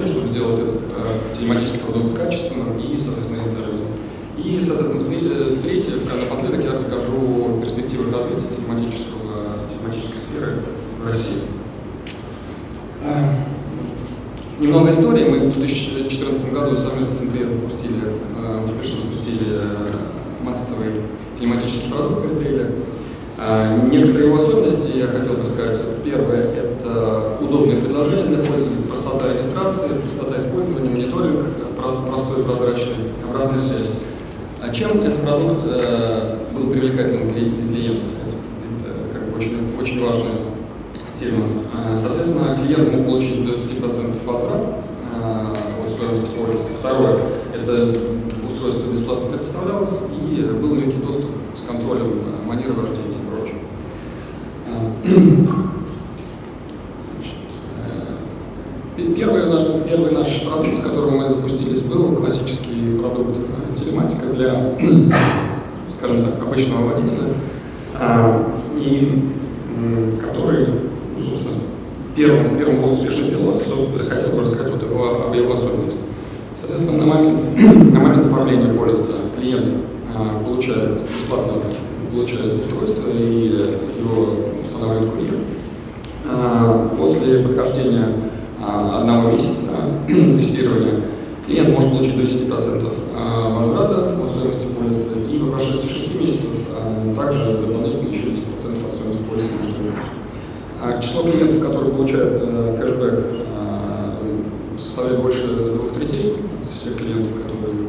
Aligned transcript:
портфелем, 0.00 0.06
чтобы 0.06 0.26
сделать 0.28 0.58
этот 0.58 0.76
э, 0.76 1.36
телематический 1.36 1.80
продукт 1.80 2.18
качественным 2.18 2.78
и, 2.78 2.98
соответственно, 2.98 3.42
интервью. 3.42 3.80
И, 4.36 4.60
соответственно, 4.60 5.62
третье, 5.62 5.96
напоследок 6.20 6.64
я 6.64 6.72
расскажу 6.72 7.58
о 7.58 7.60
перспективах 7.60 8.12
развития 8.12 8.46
тематического, 8.56 9.56
тематической 9.68 10.18
сферы 10.18 10.56
в 11.02 11.06
России. 11.06 11.42
Немного 14.58 14.90
истории. 14.90 15.28
Мы 15.28 15.50
в 15.50 15.58
2014 15.58 16.52
году 16.52 16.76
совместно 16.76 17.14
с 17.14 17.20
МТС 17.22 17.52
запустили, 17.54 18.00
э, 18.36 18.64
успешно 18.66 19.00
запустили 19.00 19.46
э, 19.52 19.92
массовый 20.42 20.88
тематический 21.38 21.90
продукт 21.90 22.26
в 22.26 22.38
ритейле. 22.38 22.70
Э, 23.38 23.88
некоторые 23.90 24.26
его 24.26 24.36
особенности 24.36 24.98
я 24.98 25.06
хотел 25.06 25.34
бы 25.34 25.46
сказать. 25.46 25.80
Первое– 26.04 26.42
это 26.42 27.38
удобное 27.40 27.80
предложение 27.80 28.26
для 28.26 28.38
пользователя, 28.38 28.82
простота 28.86 29.32
простота 30.10 30.38
использования, 30.38 30.90
мониторинг, 30.90 31.46
простой 32.08 32.42
прозрачный, 32.42 33.12
обратная 33.28 33.60
связь. 33.60 33.92
А 34.60 34.70
чем 34.70 35.02
этот 35.02 35.22
продукт 35.22 35.64
был 36.52 36.70
привлекательным 36.70 37.32
для 37.32 37.44
клиента? 37.44 38.06
Это, 38.82 39.12
как 39.12 39.30
бы 39.30 39.38
очень, 39.38 39.78
очень 39.80 40.04
важная 40.04 40.32
тема. 41.18 41.44
Соответственно, 41.94 42.58
клиент 42.60 42.92
мог 42.92 43.06
получить 43.06 43.46
до 43.46 43.52
20% 43.52 44.24
возврат 44.26 44.66
от 45.22 45.90
стоимости 45.90 46.28
полиса. 46.34 46.68
Второе– 46.80 47.18
это 47.54 47.94
устройство 48.48 48.90
бесплатно 48.90 49.28
представлялось 49.28 50.08
и 50.10 50.42
был 50.42 50.74
легкий 50.74 51.02
доступ 51.06 51.30
с 51.56 51.66
контролем 51.66 52.22
манеры 52.46 52.72
вождения 52.72 53.16
и 53.16 53.26
прочего. 53.30 53.60
Первый, 59.16 59.82
первый 59.88 60.12
наш 60.12 60.42
продукт, 60.42 60.78
с 60.78 60.82
которым 60.82 61.18
мы 61.18 61.28
запустились, 61.28 61.86
был 61.86 62.16
классический 62.16 62.98
продукт 63.00 63.38
телематика 63.78 64.26
для, 64.26 64.69
скажем 65.96 66.24
так, 66.24 66.42
обычного 66.42 66.92
водителя, 66.92 67.28
и 68.76 69.22
который 70.20 70.66
первым, 72.16 72.56
первым 72.58 72.82
был 72.82 72.90
успешный 72.90 73.30
пилот, 73.30 73.62
хотел 74.08 74.32
бы 74.32 74.40
рассказать 74.40 74.72
вот 74.72 74.82
его, 74.82 75.26
об 75.26 75.34
его 75.34 75.54
особенностях. 75.54 76.06
Соответственно, 76.58 77.06
на 77.06 77.14
момент, 77.14 77.40
на 77.92 78.00
момент 78.00 78.26
оформления 78.26 78.72
полиса 78.74 79.14
клиент 79.38 79.68
а, 80.14 80.42
получает 80.44 80.98
бесплатно 81.02 81.54
получает 82.12 82.60
устройство 82.64 83.08
и 83.08 83.46
его 83.98 84.28
устанавливает 84.64 85.10
курьер. 85.12 85.38
А, 86.28 86.90
после 86.98 87.38
прохождения 87.38 88.08
а, 88.60 89.00
одного 89.00 89.30
месяца 89.30 89.76
тестирования 90.08 91.00
клиент 91.46 91.70
может 91.70 91.90
получить 91.90 92.16
до 92.16 92.24
10% 92.24 92.92
а, 93.16 93.56
возврата 93.56 94.09
стоимости 94.54 94.78
полиса 94.78 95.18
и 95.30 95.38
по 95.38 95.46
прошествии 95.46 95.88
6 95.88 96.20
месяцев 96.22 96.50
а, 96.70 97.14
также 97.14 97.58
дополнительно 97.58 98.08
еще 98.08 98.28
10% 98.28 98.86
от 98.86 98.92
стоимости 98.92 99.22
полиса 99.28 99.52
может 99.58 99.80
а 100.82 100.98
число 100.98 101.24
клиентов, 101.24 101.60
которые 101.60 101.92
получают 101.92 102.42
э, 102.42 102.76
кэшбэк, 102.80 103.12
э, 103.12 104.78
составляет 104.78 105.20
больше 105.20 105.46
двух 105.46 105.92
третей 105.92 106.36
от 106.58 106.66
всех 106.66 106.96
клиентов, 106.96 107.34
которые 107.34 107.84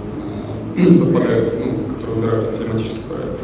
э, 0.76 1.00
попадают, 1.00 1.54
ну, 1.58 1.94
которые 1.96 2.16
выбирают 2.16 2.60
тематический 2.60 3.04
проект. 3.08 3.40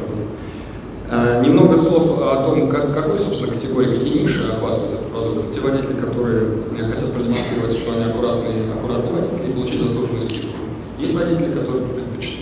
Э, 1.10 1.42
немного 1.46 1.78
слов 1.78 2.20
о 2.20 2.44
том, 2.44 2.68
как, 2.68 2.94
какой, 2.94 3.18
собственно, 3.18 3.54
категории, 3.54 3.98
какие 3.98 4.24
ниши 4.24 4.52
охватывает 4.52 4.96
этот 4.96 5.12
продукт. 5.14 5.54
Те 5.54 5.62
водители, 5.62 5.94
которые 5.94 6.48
э, 6.78 6.92
хотят 6.92 7.14
продемонстрировать, 7.14 7.74
что 7.74 7.94
они 7.94 8.04
аккуратные, 8.04 8.70
аккуратные 8.74 9.14
водители 9.14 9.50
и 9.50 9.54
получить 9.54 9.82
заслуженную 9.82 10.24
скидку. 10.24 10.58
Есть 11.00 11.16
водители, 11.16 11.54
которые 11.54 11.84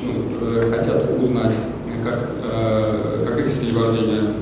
ну, 0.04 0.14
э, 0.42 0.72
хотят 0.72 1.10
узнать, 1.22 1.56
как, 2.04 2.30
как 3.26 3.40
их 3.40 3.52
стиль 3.52 3.74
вождения 3.74 4.36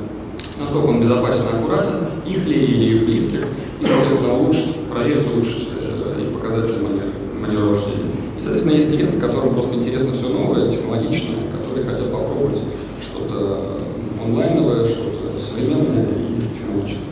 насколько 0.60 0.86
он 0.86 1.02
безопасен 1.02 1.44
и 1.52 1.58
аккуратен, 1.58 1.96
их 2.26 2.46
ли 2.46 2.66
или 2.66 2.96
их 2.96 3.06
близких, 3.06 3.46
и, 3.80 3.86
соответственно, 3.86 4.34
улучшить, 4.36 4.78
проверить, 4.92 5.28
улучшить 5.32 5.70
э, 5.80 6.22
их 6.22 6.40
показатели 6.40 6.78
манер, 6.78 7.06
маневровождения. 7.40 8.12
И, 8.38 8.42
соответственно, 8.42 8.76
есть 8.76 8.96
клиенты, 8.96 9.20
которым 9.20 9.54
просто 9.54 9.76
интересно 9.76 10.14
все 10.14 10.30
новое, 10.30 10.72
технологичное, 10.72 11.36
которые 11.52 11.86
хотят 11.86 12.12
попробовать 12.12 12.62
что-то 13.02 13.80
онлайновое, 14.24 14.86
что-то 14.86 15.40
современное 15.40 16.06
и 16.06 16.58
технологичное. 16.58 17.08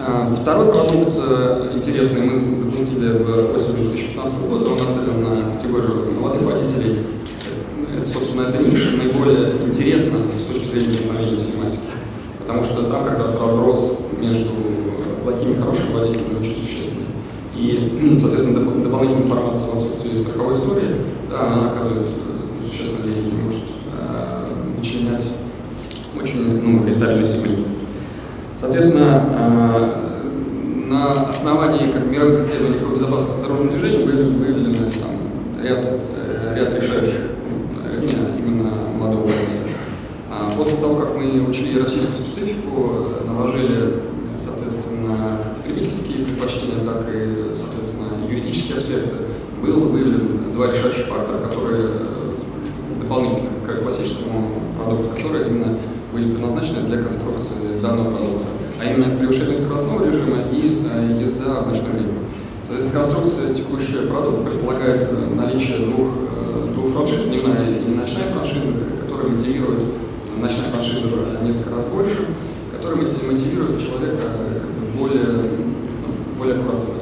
А, 0.00 0.28
а, 0.28 0.34
второй 0.34 0.72
продукт 0.72 1.16
э, 1.16 1.72
интересный 1.74 2.22
мы 2.22 2.60
запустили 2.60 3.12
в 3.12 3.54
осенью 3.54 3.90
2015 3.90 4.40
года. 4.48 4.70
Он 4.70 4.78
нацелен 4.78 5.22
на 5.22 5.54
категорию 5.54 6.12
молодых 6.20 6.42
водителей, 6.42 6.98
это, 7.96 8.08
собственно, 8.08 8.48
эта 8.48 8.62
ниша 8.62 8.90
наиболее 8.96 9.52
интересна 9.66 10.18
с 10.38 10.44
точки 10.44 10.61
зрения 10.72 10.88
вдохновения 10.88 11.36
тематики. 11.36 11.82
Потому 12.38 12.64
что 12.64 12.82
там 12.84 13.04
как 13.04 13.18
раз 13.18 13.38
разброс 13.40 13.98
между 14.18 14.50
плохими 15.22 15.52
и 15.52 15.60
хорошими 15.60 15.92
водителями 15.92 16.40
очень 16.40 16.56
существенный. 16.56 17.06
И, 17.56 18.16
соответственно, 18.16 18.82
дополнительная 18.82 19.24
информация 19.24 19.70
в 19.70 19.74
отсутствии 19.74 20.16
страховой 20.16 20.54
истории, 20.54 20.96
да, 21.30 21.52
она 21.52 21.70
оказывает 21.70 22.10
существенное 22.68 23.04
влияние, 23.04 23.34
может 23.44 23.62
э, 23.98 24.44
вычленять 24.78 25.26
очень 26.20 26.62
ну, 26.62 26.86
летальный 26.86 27.26
сегмент. 27.26 27.66
Соответственно, 28.54 29.24
э, 29.30 30.12
на 30.88 31.10
основании 31.28 31.90
как 31.90 32.06
мировых 32.06 32.40
исследований 32.40 32.78
по 32.78 32.92
безопасности 32.92 33.42
дорожного 33.42 33.72
движения 33.72 34.04
были 34.04 34.22
выявлены 34.22 34.74
там, 34.74 35.62
ряд, 35.62 35.86
э, 36.16 36.54
ряд 36.56 36.72
решающих 36.74 37.32
именно 38.38 38.70
молодого 38.98 39.22
водителя. 39.22 39.62
А 40.30 40.48
после 40.62 40.78
того, 40.78 40.94
как 40.94 41.16
мы 41.16 41.44
учли 41.48 41.76
российскую 41.76 42.16
специфику, 42.18 43.08
наложили, 43.26 43.94
соответственно, 44.38 45.40
потребительские 45.56 46.24
предпочтения, 46.24 46.84
так 46.84 47.02
и, 47.12 47.52
соответственно, 47.56 48.24
юридические 48.28 48.76
аспекты, 48.76 49.16
был 49.60 49.88
выявлен 49.88 50.52
два 50.54 50.68
решающих 50.68 51.06
фактора, 51.06 51.38
которые 51.38 51.88
дополнительно 53.00 53.50
к 53.66 53.82
классическому 53.82 54.50
продукту, 54.78 55.16
которые 55.16 55.48
именно 55.48 55.78
были 56.12 56.32
предназначены 56.32 56.88
для 56.88 57.02
конструкции 57.02 57.80
данного 57.80 58.16
продукта, 58.16 58.46
а 58.80 58.84
именно 58.84 59.16
превышение 59.16 59.56
скоростного 59.56 60.06
режима 60.06 60.42
и 60.52 60.66
езда 60.66 61.62
в 61.62 61.68
ночное 61.72 61.92
время. 61.92 62.12
Соответственно, 62.68 63.02
конструкция 63.02 63.54
текущего 63.54 64.06
продукта 64.06 64.50
предполагает 64.50 65.08
наличие 65.36 65.78
двух 65.78 66.08
двух 66.74 66.92
франшиз, 66.92 67.28
дневная 67.28 67.68
и 67.68 67.94
ночная 67.94 68.32
франшиза, 68.32 68.68
которая 69.00 69.28
мотивирует, 69.28 69.88
ночная 70.40 70.70
франшиза 70.70 71.08
несколько 71.42 71.76
раз 71.76 71.86
больше, 71.86 72.26
которая 72.76 73.02
мотивирует 73.02 73.80
человека 73.80 74.22
более, 74.98 75.24
ну, 75.24 76.38
более 76.38 76.56
аккуратно 76.56 76.92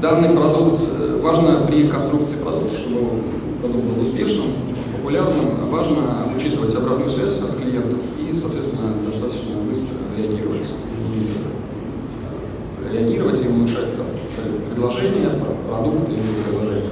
Данный 0.00 0.36
продукт, 0.36 0.82
важно 1.22 1.66
при 1.66 1.88
конструкции 1.88 2.38
продукта, 2.38 2.76
чтобы 2.76 3.22
продукт 3.60 3.84
был 3.84 4.02
успешным, 4.02 4.52
популярным, 4.96 5.70
важно 5.70 6.28
учитывать 6.36 6.74
обратную 6.74 7.10
связь 7.10 7.40
от 7.40 7.56
клиентов 7.56 8.00
и, 8.20 8.34
соответственно, 8.36 8.92
достаточно 9.06 9.54
быстро 9.66 9.96
реагировать. 10.16 10.68
И 11.10 12.94
реагировать 12.94 13.44
и 13.44 13.48
улучшать 13.48 13.96
там, 13.96 14.06
предложения, 14.70 15.30
продукты 15.68 16.12
или 16.12 16.42
приложения. 16.44 16.90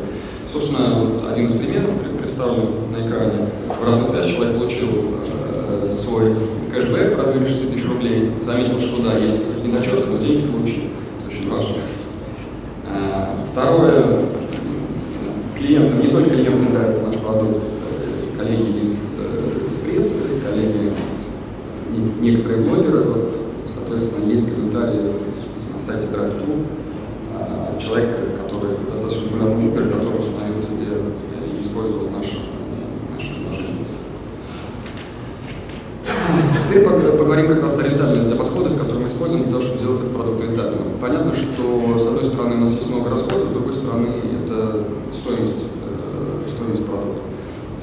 Собственно, 0.53 0.97
вот 0.97 1.33
один 1.33 1.47
из 1.47 1.53
примеров 1.53 1.93
представлен 2.19 2.93
на 2.93 3.09
экране. 3.09 3.49
Обратная 3.71 4.05
связь, 4.05 4.27
человек 4.27 4.59
получил 4.59 4.89
э, 5.27 5.91
свой 5.91 6.35
кэшбэк 6.71 7.17
в 7.17 7.19
размере 7.19 7.47
60 7.47 7.73
тысяч 7.73 7.87
рублей, 7.87 8.33
заметил, 8.45 8.79
что 8.81 9.03
да, 9.03 9.17
есть 9.17 9.43
недочеты, 9.65 10.05
но 10.11 10.19
деньги 10.19 10.47
получил. 10.47 10.83
Это 11.19 11.35
очень 11.35 11.51
важно. 11.51 11.77
Э, 12.87 13.47
второе, 13.51 14.27
клиентам, 15.59 16.03
не 16.03 16.09
только 16.09 16.29
клиентам 16.29 16.75
нравится 16.75 17.09
наш 17.09 17.17
продукт, 17.17 17.57
э, 17.57 18.39
коллеги 18.39 18.85
из, 18.85 19.15
э, 19.19 19.69
из 19.71 19.77
прессы, 19.77 20.21
коллеги, 20.47 20.93
некоторые 22.21 22.69
блогеры, 22.69 23.05
вот, 23.05 23.37
соответственно, 23.67 24.31
есть 24.31 24.55
комментарии 24.55 25.13
на 25.73 25.81
сайте 25.81 26.09
DriveThru, 26.09 26.67
человек, 27.79 28.17
который 28.41 28.77
достаточно 28.91 29.29
популярный 29.29 29.71
блогер, 29.71 29.89
который 29.89 30.12
Теперь 36.67 36.85
поговорим 36.85 37.49
как 37.49 37.63
раз 37.63 37.79
о 37.79 37.83
рентабельности, 37.83 38.33
о 38.33 38.37
подходах, 38.37 38.79
которые 38.79 39.01
мы 39.01 39.09
используем 39.09 39.43
для 39.43 39.53
того, 39.53 39.63
чтобы 39.63 39.79
сделать 39.79 40.01
этот 40.01 40.17
продукт 40.17 40.43
рентабельным. 40.43 40.99
Понятно, 41.01 41.33
что 41.35 41.99
с 41.99 42.07
одной 42.09 42.25
стороны 42.25 42.55
у 42.57 42.61
нас 42.61 42.73
есть 42.73 42.89
много 42.89 43.11
расходов, 43.11 43.51
с 43.51 43.53
другой 43.53 43.75
стороны 43.75 44.09
это 44.43 44.85
стоимость, 45.13 45.69
э, 45.85 46.49
стоимость 46.49 46.87
продукта. 46.87 47.23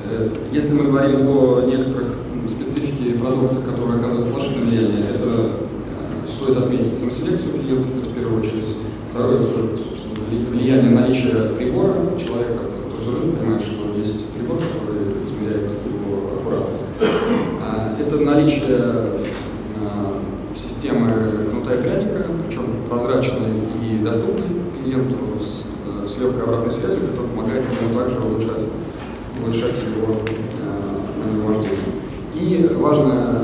Э, 0.09 0.29
если 0.51 0.73
мы 0.73 0.85
говорим 0.85 1.27
о 1.27 1.61
некоторых 1.61 2.15
специфике 2.49 3.19
продукта, 3.19 3.59
которые 3.59 3.99
оказывают 3.99 4.33
положительное 4.33 4.65
влияние, 4.65 5.05
это 5.13 5.29
э, 5.29 6.27
стоит 6.27 6.57
отметить 6.57 6.97
самоселекцию 6.97 7.53
клиентов 7.53 7.91
в 7.91 8.13
первую 8.13 8.39
очередь. 8.39 8.77
Второе, 9.11 9.37
это 9.37 9.69
влияние 10.51 10.91
наличия 10.91 11.53
прибора. 11.55 11.95
Человек, 12.17 12.57
который 12.97 13.31
понимает, 13.31 13.61
что 13.61 13.97
есть 13.97 14.29
прибор, 14.29 14.57
который 14.57 14.88
наличие 18.69 18.81
а, 19.81 20.21
системы 20.55 21.45
кнута 21.49 21.75
и 21.75 21.81
пряника, 21.81 22.25
причем 22.47 22.63
прозрачной 22.89 23.63
и 23.83 23.97
доступной 24.03 24.47
клиенту 24.83 25.15
с, 25.39 25.69
с 26.09 26.19
легкой 26.19 26.43
обратной 26.43 26.71
связью, 26.71 27.07
которая 27.07 27.29
помогает 27.29 27.65
ему 27.65 27.99
также 27.99 28.19
улучшать, 28.19 28.65
улучшать 29.41 29.77
его 29.83 30.15
э. 30.15 30.79
И 32.35 32.69
важная, 32.79 33.43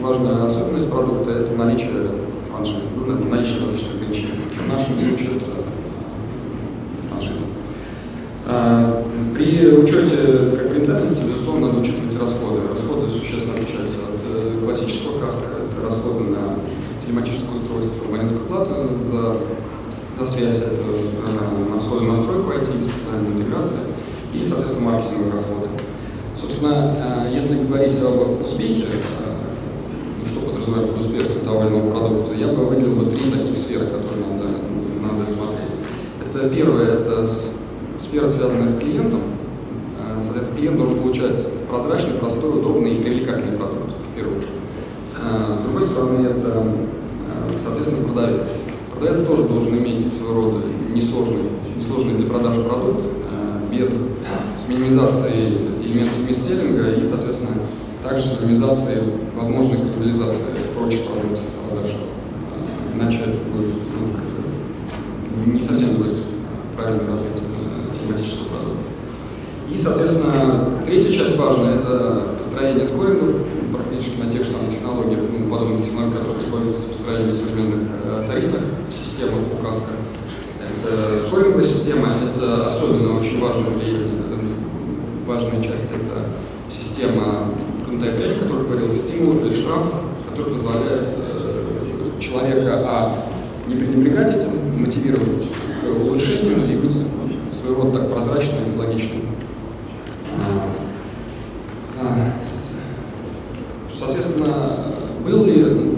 важная 0.00 0.46
особенность 0.46 0.90
продукта– 0.92 1.30
это 1.40 1.56
наличие 1.56 2.08
франшизы, 2.50 2.86
ну, 2.94 3.28
наличие 3.28 3.60
различных 3.60 3.94
ограничений. 3.96 4.30
В 4.64 4.68
нашем 4.68 4.94
случае 4.94 5.38
это 5.38 5.50
франшиза. 7.10 7.46
А, 8.46 9.04
при 9.34 9.66
учете 9.76 10.56
как 10.56 10.72
рентабельности, 10.72 11.24
безусловно, 11.26 11.68
надо 11.68 11.80
учитывать 11.80 12.20
расходы. 12.20 12.68
Расходы 12.68 13.10
существенно 13.10 13.54
отличаются 13.54 13.98
от 13.98 14.20
э, 14.36 14.60
классического 14.64 15.20
каска. 15.20 15.50
Это 15.70 15.86
расходы 15.86 16.24
на 16.24 16.58
телематическое 17.04 17.54
устройство, 17.54 18.06
абонентскую 18.06 18.46
плату 18.46 18.74
за, 19.10 19.36
за 20.18 20.32
связь, 20.32 20.62
это 20.62 20.82
э, 20.82 21.74
расходы 21.74 22.04
на 22.04 22.12
настройку 22.12 22.52
IT, 22.52 22.68
специальная 23.22 23.32
интеграция 23.32 23.80
и, 24.34 24.44
соответственно, 24.44 24.90
маркетинговые 24.90 25.32
расходы. 25.32 25.68
Собственно, 26.40 26.96
э, 26.96 27.34
если 27.34 27.64
говорить 27.64 27.96
об 28.02 28.42
успехе, 28.42 28.86
ну, 30.18 30.26
что 30.26 30.40
подразумевает 30.40 30.90
под 30.90 31.00
успехом 31.00 31.42
иного 31.42 31.90
продукта, 31.90 32.34
я 32.36 32.48
бы 32.48 32.64
выделил 32.64 32.96
бы 32.96 33.10
три 33.10 33.30
таких 33.30 33.56
сферы, 33.56 33.86
которые 33.86 34.26
надо, 34.26 34.48
надо 35.02 35.30
смотреть. 35.30 35.68
Это 36.26 36.48
первое, 36.48 36.98
это 36.98 37.28
сфера, 37.98 38.28
связанная 38.28 38.68
с 38.68 38.78
клиентом. 38.78 39.20
Э, 40.00 40.20
соответственно, 40.22 40.58
клиент 40.58 40.78
должен 40.78 40.98
получать 40.98 41.48
прозрачный, 41.68 42.14
простой, 42.14 42.50
удобный 42.50 42.96
и 42.96 43.02
привлекательный 43.02 43.56
продукт, 43.56 43.92
в 44.12 44.16
первую 44.16 44.38
очередь. 44.38 44.54
Э, 45.22 45.56
с 45.60 45.64
другой 45.64 45.82
стороны, 45.82 46.26
это, 46.26 46.66
соответственно, 47.62 48.04
продавец. 48.04 48.44
Продавец 48.90 49.24
тоже 49.24 49.44
должен 49.44 49.78
иметь 49.78 50.06
своего 50.06 50.34
рода 50.34 50.58
несложный, 50.92 51.42
несложный 51.82 52.14
для 52.14 52.28
продажи 52.28 52.62
продукт, 52.62 53.04
без 53.70 53.90
с 53.90 54.68
минимизацией 54.68 55.56
элементов 55.82 56.28
мисселлинга 56.28 56.92
и, 56.92 57.04
соответственно, 57.04 57.62
также 58.02 58.22
с 58.22 58.40
минимизацией 58.40 59.02
возможной 59.34 59.78
каннибализации 59.78 60.52
прочих 60.76 61.04
продуктов 61.04 61.44
продаж. 61.68 61.90
Иначе 62.94 63.18
это 63.18 63.38
будет 63.50 63.74
ну, 65.46 65.52
не 65.52 65.60
совсем 65.60 65.96
будет 65.96 66.18
правильно 66.76 67.06
развитие 67.06 67.48
тематического 67.98 68.48
продукта. 68.48 68.84
И, 69.72 69.78
соответственно, 69.78 70.82
третья 70.84 71.10
часть 71.10 71.36
важная– 71.36 71.76
это 71.78 72.34
построение 72.38 72.86
скорингов, 72.86 73.36
практически 73.72 74.20
на 74.20 74.30
тех 74.30 74.44
же 74.44 74.50
самых 74.50 74.70
технологиях, 74.70 75.20
ну, 75.32 75.50
подобных 75.50 75.84
технологий, 75.84 76.18
которые 76.18 76.38
используются 76.38 76.82
в 76.82 76.88
построении 76.90 77.30
современных 77.30 77.88
э, 78.04 78.24
тарифных 78.26 78.60
систем 78.90 79.30
указка. 79.58 79.92
Скоринговая 81.28 81.64
система– 81.64 82.16
это 82.34 82.66
особенно 82.66 83.18
очень 83.18 83.40
важное 83.40 83.70
влияние 83.70 84.22
важная 85.26 85.62
часть– 85.62 85.90
это 85.94 86.26
система 86.68 87.48
контейнера, 87.84 88.36
о 88.36 88.38
которой 88.40 88.66
говорил, 88.66 88.90
стимулов 88.90 89.44
или 89.44 89.54
штрафов, 89.54 89.94
который 90.28 90.52
позволяет 90.52 91.08
э, 91.16 92.20
человека, 92.20 92.82
а, 92.84 93.18
не 93.66 93.76
пренебрегать 93.76 94.34
этим, 94.34 94.80
мотивировать 94.82 95.46
к 95.80 96.00
улучшению 96.04 96.70
и 96.70 96.76
быть 96.76 96.96
своего 97.52 97.84
рода 97.84 98.00
так 98.00 98.10
прозрачным 98.10 98.74
и 98.74 98.78
логичным. 98.78 99.22
А, 100.38 102.00
а, 102.00 102.32
соответственно, 103.98 104.86
был 105.24 105.44
ли, 105.44 105.91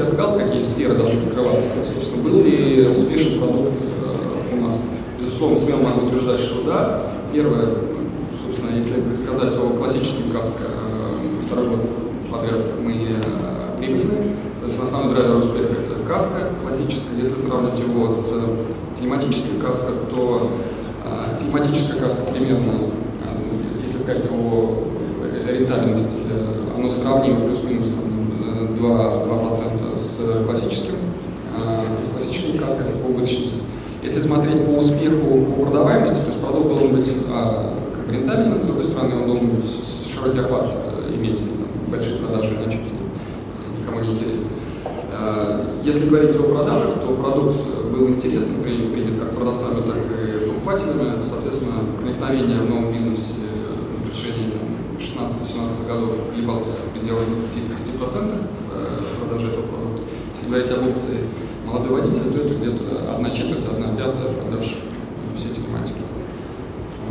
я 0.00 0.06
сказал, 0.06 0.38
какие 0.38 0.62
сферы 0.62 0.94
должны 0.94 1.20
покрываться. 1.20 1.68
Собственно, 1.92 2.22
был 2.22 2.42
ли 2.42 2.88
успешный 2.88 3.38
продукт 3.38 3.68
э, 3.68 4.56
у 4.56 4.64
нас? 4.64 4.86
Безусловно, 5.20 5.56
смело 5.58 5.80
могу 5.80 6.06
утверждать, 6.06 6.40
что 6.40 6.64
да. 6.64 7.02
Первое, 7.32 7.66
собственно, 8.42 8.76
если 8.76 9.14
сказать 9.14 9.54
о 9.56 9.76
классическом 9.76 10.30
каско, 10.32 10.62
э, 10.62 11.46
второй 11.46 11.68
год 11.68 11.80
подряд 12.30 12.60
мы 12.82 12.92
э, 12.92 13.78
прибыльны. 13.78 14.36
Соответственно, 14.60 14.84
основной 14.84 15.14
драйвер 15.14 15.36
успеха– 15.36 15.74
это 15.84 16.08
каска 16.08 16.48
классическая. 16.62 17.18
Если 17.18 17.36
сравнивать 17.36 17.78
его 17.78 18.10
с 18.10 18.34
тематическим 18.98 19.60
каско, 19.60 19.92
то 20.10 20.50
тематическая 21.38 22.00
каска 22.00 22.22
примерно, 22.32 22.72
если 23.82 23.98
сказать 23.98 24.24
о 24.30 24.84
рентабельности, 25.46 26.20
оно 26.76 26.90
сравнимо 26.90 27.40
плюс-минус 27.40 27.88
2%, 28.80 29.26
2 29.28 29.29
с 30.20 30.44
классическим. 30.44 30.96
Э, 31.56 32.04
с 32.04 32.12
классическим 32.12 32.58
если 32.58 32.98
по 32.98 33.06
убыточности. 33.08 33.62
Если 34.02 34.20
смотреть 34.20 34.64
по 34.64 34.78
успеху, 34.78 35.46
по 35.46 35.62
продаваемости, 35.64 36.20
то 36.20 36.26
есть 36.28 36.40
продукт 36.40 36.68
должен 36.68 36.96
быть 36.96 37.08
а, 37.28 37.74
как 37.94 38.06
бы 38.06 38.12
рентабельным, 38.14 38.62
с 38.62 38.66
другой 38.66 38.84
стороны, 38.84 39.14
он 39.16 39.26
должен 39.26 39.48
быть 39.48 39.70
широкий 40.10 40.38
охват 40.38 40.70
э, 40.74 41.14
иметь, 41.14 41.38
там, 41.38 41.68
большие 41.90 42.16
продажи, 42.16 42.56
иначе 42.56 42.78
никому 43.78 44.00
не 44.00 44.10
интересно. 44.10 44.48
А, 45.12 45.80
если 45.84 46.08
говорить 46.08 46.34
о 46.36 46.42
продажах, 46.42 46.94
то 47.00 47.14
продукт 47.14 47.58
был 47.92 48.08
интересен, 48.08 48.62
принят 48.62 49.18
как 49.18 49.30
продавцами, 49.32 49.82
так 49.86 49.96
и 49.96 50.48
покупателями. 50.48 51.22
Соответственно, 51.22 51.74
проникновение 52.00 52.60
в 52.60 52.70
новом 52.70 52.92
бизнесе 52.92 53.34
протяжении 53.40 53.49
16-17 55.50 55.88
годов 55.88 56.10
колебалось 56.30 56.68
в 56.68 56.98
пределах 56.98 57.24
20-30% 57.28 58.46
э, 58.72 58.98
продажи 59.18 59.48
этого 59.48 59.66
продукта. 59.66 60.02
Если 60.34 60.48
говорить 60.48 60.70
об 60.70 60.88
опции 60.88 61.26
молодой 61.66 62.00
водитель, 62.00 62.32
то 62.32 62.42
это 62.42 62.54
где-то 62.54 63.14
одна 63.14 63.30
четверть, 63.30 63.64
одна 63.64 63.88
пятая 63.96 64.32
продаж 64.32 64.78
всей 65.36 65.54
тематики. 65.54 65.98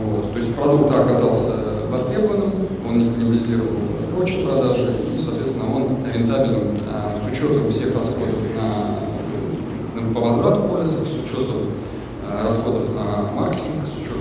Вот. 0.03 0.31
То 0.31 0.37
есть 0.37 0.55
продукт 0.55 0.95
оказался 0.95 1.53
востребованным, 1.91 2.67
он 2.87 3.13
каннибализировал 3.13 3.71
прочие 4.15 4.45
продажи, 4.45 4.95
и, 5.13 5.21
соответственно, 5.21 5.75
он 5.75 5.97
рентабелен 6.13 6.77
а, 6.89 7.17
с 7.17 7.31
учетом 7.31 7.69
всех 7.71 7.95
расходов 7.95 8.39
на, 8.55 10.01
на, 10.01 10.13
по 10.13 10.21
возврату 10.21 10.61
полиса, 10.69 10.99
с 10.99 11.29
учетом 11.29 11.57
расходов 12.41 12.83
на 12.95 13.31
маркетинг, 13.33 13.83
с 13.85 14.01
учетом 14.01 14.19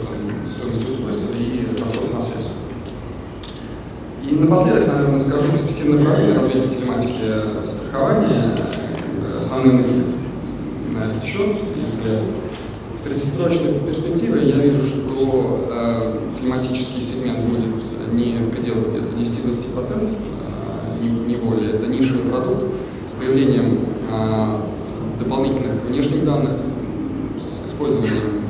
стоимости 0.48 0.90
устройства 0.90 1.28
и 1.38 1.66
расходов 1.80 2.14
на 2.14 2.20
связь. 2.20 2.48
И 4.28 4.34
напоследок, 4.48 4.88
наверное, 4.88 5.18
скажу 5.18 5.52
перспективное 5.52 5.98
направление 5.98 6.36
развития 6.36 6.76
тематики 6.80 7.22
страхования, 7.66 8.54
основные 9.38 9.74
мысли 9.74 10.04
на 10.94 11.04
этот 11.10 11.24
счет. 11.24 11.56
Если 11.84 12.20
в 12.96 13.00
среднесрочной 13.00 13.80
перспективе 13.86 14.48
я 14.48 14.56
вижу, 14.56 14.84
что 14.84 15.68
э, 15.70 16.18
климатический 16.40 17.02
сегмент 17.02 17.40
будет 17.40 17.64
не 18.12 18.38
в 18.38 18.50
пределах 18.50 18.88
где-то 18.88 19.16
10-20%, 19.16 20.08
э, 20.08 21.02
не, 21.02 21.10
не 21.10 21.36
более. 21.36 21.74
Это 21.74 21.86
нишевый 21.86 22.32
продукт 22.32 22.64
с 23.06 23.12
появлением 23.12 23.80
э, 24.10 24.56
дополнительных 25.20 25.84
внешних 25.84 26.24
данных, 26.24 26.52
с 27.36 27.70
использованием 27.70 28.42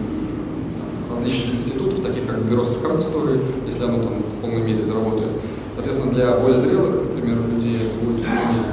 различных 1.12 1.55
институтов, 1.55 2.00
таких 2.02 2.26
как 2.26 2.45
бюро 2.45 2.64
страховых 2.64 3.00
историй, 3.00 3.40
если 3.67 3.85
оно 3.85 4.05
там 4.05 4.23
в 4.23 4.40
полной 4.40 4.62
мере 4.62 4.85
заработает. 4.85 5.27
Для 6.12 6.32
более 6.32 6.60
зрелых, 6.60 7.02
например, 7.14 7.38
людей 7.50 7.92
будет 8.02 8.24
менее, 8.26 8.64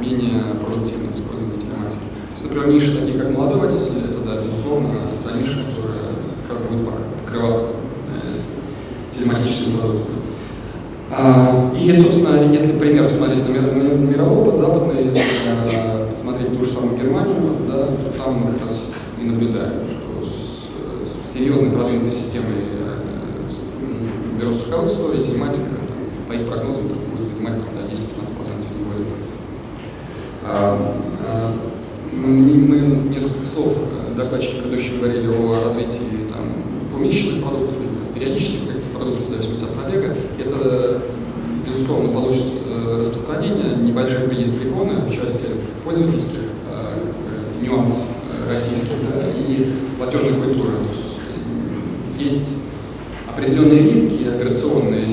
менее 0.00 0.42
продуктивно 0.64 1.12
использование 1.12 1.58
тематики. 1.58 2.00
То 2.00 2.32
есть, 2.32 2.44
например, 2.44 2.68
ниши, 2.68 2.98
такие 2.98 3.18
как 3.18 3.36
молодой 3.36 3.68
водитель, 3.68 3.98
это, 4.08 4.18
да, 4.24 4.42
безусловно, 4.42 4.90
та 5.24 5.32
ниша, 5.36 5.58
которая 5.64 6.02
как 6.48 6.58
раз 6.58 6.68
будет 6.68 6.88
покрываться 7.24 7.66
э, 7.66 9.18
тематическим 9.18 9.78
продуктом. 9.78 10.14
А, 11.10 11.72
и, 11.78 11.92
собственно, 11.92 12.52
если 12.52 12.78
пример 12.78 13.04
посмотреть 13.04 13.46
на, 13.46 13.52
мир, 13.52 13.62
на 13.62 14.04
мировой 14.04 14.46
опыт 14.46 14.58
западный, 14.58 15.12
э, 15.14 16.06
посмотреть 16.10 16.58
ту 16.58 16.64
же 16.64 16.70
самую 16.70 16.96
Германию, 16.96 17.36
да, 17.68 17.86
то 17.86 18.18
там 18.18 18.34
мы 18.34 18.52
как 18.52 18.62
раз 18.62 18.84
и 19.20 19.24
наблюдаем, 19.26 19.80
что 19.90 20.26
с, 20.26 20.68
с 21.10 21.36
серьезной 21.36 21.70
продвинутой 21.70 22.12
системой 22.12 22.64
бюро 24.42 24.52
страховых 24.54 24.90
историй, 24.90 25.22
тематика, 25.22 25.66
по 26.28 26.32
их 26.32 26.46
прогнозам, 26.48 26.88
там, 26.88 26.98
будет 26.98 27.28
занимать 27.28 27.54
там, 27.54 27.74
до 27.74 27.94
10-15% 27.94 28.76
не 28.76 28.84
более. 28.84 29.06
А, 30.44 30.96
а, 31.28 31.56
мы 32.12 32.80
несколько 33.10 33.46
часов 33.46 33.68
э, 33.68 34.14
докладчики 34.16 34.60
предыдущие 34.60 34.98
говорили 34.98 35.28
о 35.28 35.64
развитии 35.64 36.26
там, 36.30 36.42
помещенных 36.92 37.44
продуктов, 37.44 37.78
периодических 38.14 38.66
каких-то 38.66 38.98
продуктов, 38.98 39.26
в 39.26 39.28
зависимости 39.30 39.64
от 39.64 39.74
пробега. 39.74 40.16
Это, 40.38 41.02
безусловно, 41.66 42.12
получит 42.12 42.46
э, 42.66 42.96
распространение, 43.00 43.76
небольшой 43.76 44.28
приезд 44.28 44.62
рекламы 44.62 44.94
в 45.06 45.14
части 45.14 45.50
пользовательских 45.84 46.40
э, 46.70 47.64
нюансов 47.64 48.02
российских 48.48 48.96
да, 49.14 49.28
и 49.30 49.72
платежной 49.96 50.34
культуры. 50.34 50.72
То 52.18 52.18
есть, 52.18 52.34
есть 52.34 52.62
определенные 53.42 53.90
риски 53.90 54.28
операционные, 54.28 55.08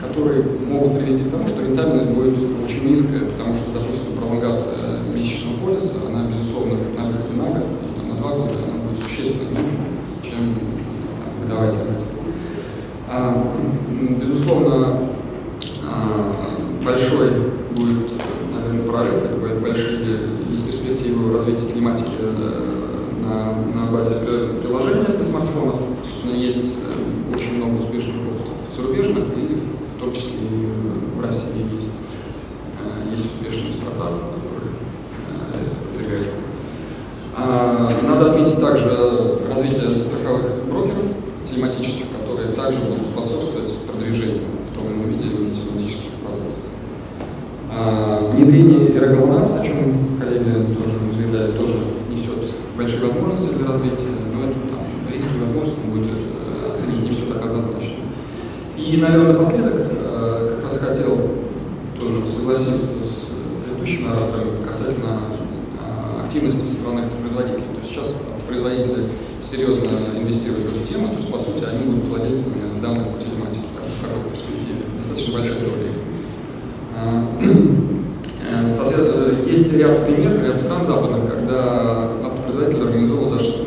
которые 0.00 0.44
могут 0.66 0.98
привести 0.98 1.28
к 1.28 1.32
тому, 1.32 1.46
что 1.46 1.62
рентабельность 1.62 2.10
будет 2.12 2.34
очень 2.64 2.88
низкая, 2.88 3.20
потому 3.20 3.54
что, 3.56 3.70
допустим, 3.72 4.16
пролонгация 4.18 5.00
месячного 5.14 5.56
полиса, 5.64 5.98
она, 6.08 6.24
безусловно, 6.30 6.74
на 6.96 7.06
выходе 7.06 7.36
на 7.36 7.44
год, 7.44 7.68
там, 7.98 8.08
на 8.08 8.14
два 8.16 8.30
года, 8.30 8.54
она 8.54 8.88
будет 8.88 9.02
существенно 9.04 9.50
ниже, 9.50 10.30
чем 10.30 10.54
выдавать 11.42 11.76
а, 13.10 13.52
Безусловно, 14.20 15.00
а, 15.84 16.34
большой 16.82 17.30
будет, 17.76 18.10
наверное, 18.54 18.90
прорыв, 18.90 19.60
большие 19.60 19.98
есть 20.50 20.66
перспективы 20.66 21.32
развития 21.34 21.66
телематики 21.66 22.10
э, 22.18 22.74
на, 23.22 23.80
на 23.80 23.90
базе 23.90 24.16
приложения 24.62 25.14
для 25.14 25.24
смартфонов. 25.24 25.80
Собственно, 26.10 26.36
есть 26.36 26.74
э, 26.74 27.04
очень 27.34 27.56
много 27.56 27.82
успешных 27.82 28.16
опытов 28.16 28.54
зарубежных 28.76 29.24
и 29.36 29.58
в 29.96 30.00
том 30.00 30.12
числе 30.12 30.38
и 30.38 31.18
в 31.18 31.22
России 31.22 31.64
есть, 31.74 31.88
э, 32.80 33.10
есть 33.12 33.26
успешные 33.26 33.72
стартапы, 33.72 34.18
которые 34.34 34.72
э, 35.30 35.66
это 35.66 35.76
продвигают. 35.76 36.28
А, 37.36 38.00
надо 38.02 38.30
отметить 38.30 38.60
также 38.60 39.40
развитие 39.48 39.96
страховых 39.98 40.64
брокеров 40.68 41.04
телематических, 41.50 42.06
которые 42.20 42.52
также 42.52 42.78
будут 42.78 43.08
способствовать 43.08 43.76
продвижению 43.86 44.42
в 44.70 44.74
том 44.74 44.86
или 44.86 44.94
ином 44.94 45.10
виде 45.10 45.28
телематических 45.54 46.12
продуктов. 46.22 46.64
А, 47.72 48.32
внедрение 49.04 49.20
РГЛНАС, 49.20 49.60
о 49.60 49.64
чем 49.64 50.18
коллеги 50.20 50.74
тоже 50.74 50.98
заявляли, 51.16 51.52
тоже 51.52 51.74
несет 52.10 52.38
большие 52.76 53.06
возможности 53.06 53.54
для 53.54 53.66
развития, 53.66 54.14
но 54.32 54.40
это 54.44 54.54
там, 54.54 55.12
риски 55.12 55.36
и 55.36 55.40
возможности 55.40 55.80
будет 55.86 56.08
э, 56.08 56.72
оценить 56.72 57.02
не 57.02 57.10
все 57.10 57.26
так 57.26 57.44
однозначно. 57.44 57.94
И, 58.76 58.96
наверное, 58.96 59.32
напоследок 59.32 59.74
э, 59.76 60.56
как 60.56 60.70
раз 60.70 60.80
хотел 60.80 61.18
тоже 61.98 62.26
согласиться 62.26 63.04
с 63.04 63.32
предыдущим 63.64 64.10
оратором 64.10 64.48
касательно 64.66 65.20
э, 65.80 66.24
активности 66.24 66.66
со 66.66 66.74
стороны 66.74 67.02
производителей. 67.20 67.64
То 67.74 67.80
есть 67.80 67.92
сейчас 67.92 68.22
производители 68.46 69.08
серьезно 69.42 69.88
инвестируют 70.16 70.66
в 70.66 70.76
эту 70.76 70.86
тему, 70.86 71.08
то 71.08 71.16
есть, 71.16 71.30
по 71.30 71.38
сути, 71.38 71.64
они 71.64 71.84
будут 71.84 72.08
владельцами 72.08 72.80
данной 72.80 73.04
по 73.04 73.20
телематике 73.20 73.66
там, 73.74 73.84
в 74.20 74.30
перспективе, 74.30 74.84
достаточно 74.98 75.34
большой 75.34 75.58
долей. 75.60 75.92
Есть 79.74 79.86
ряд 79.88 80.06
примеров, 80.06 80.40
ряд 80.44 80.56
стран 80.56 80.86
западных, 80.86 81.34
когда 81.34 82.08
автопроизводитель 82.24 82.82
организовал 82.84 83.30
даже 83.30 83.66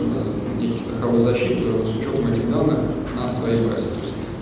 некий 0.57 0.79
страховую 0.79 1.21
защиту 1.21 1.85
с 1.85 1.97
учетом 1.99 2.31
этих 2.31 2.49
данных 2.49 2.77
на 3.13 3.29
своей 3.29 3.67
базе 3.67 3.87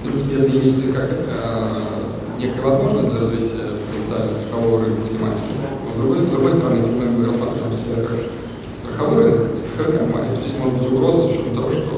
принципе, 0.03 0.43
это 0.43 0.57
есть 0.57 0.93
как 0.93 1.09
э, 1.09 2.37
некая 2.37 2.61
возможность 2.61 3.09
для 3.09 3.21
развития 3.21 3.65
потенциально 3.89 4.31
страхового 4.31 4.85
рынка 4.85 5.09
тематики. 5.09 5.57
Но 5.57 5.93
с 5.93 5.97
другой, 5.97 6.17
с 6.19 6.29
другой 6.29 6.51
стороны, 6.51 6.77
если 6.77 6.95
мы 7.03 7.25
рассматриваем 7.25 7.73
себя 7.73 7.95
как 8.03 8.19
страховой 8.77 9.23
рынок, 9.23 9.47
страховая 9.57 9.97
компания, 9.97 10.35
то 10.35 10.41
здесь 10.41 10.59
может 10.59 10.77
быть 10.77 10.91
угроза 10.91 11.23
с 11.23 11.31
учетом 11.31 11.55
того, 11.55 11.71
что 11.71 11.95